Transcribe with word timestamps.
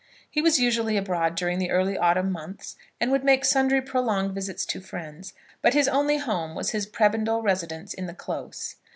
He 0.27 0.41
was 0.41 0.59
usually 0.59 0.97
abroad 0.97 1.35
during 1.35 1.59
the 1.59 1.69
early 1.69 1.95
autumn 1.95 2.31
months, 2.31 2.75
and 2.99 3.11
would 3.11 3.23
make 3.23 3.45
sundry 3.45 3.83
prolonged 3.83 4.33
visits 4.33 4.65
to 4.65 4.81
friends; 4.81 5.33
but 5.61 5.75
his 5.75 5.87
only 5.87 6.17
home 6.17 6.55
was 6.55 6.71
his 6.71 6.87
prebendal 6.87 7.43
residence 7.43 7.93
in 7.93 8.07
the 8.07 8.15
Close. 8.15 8.77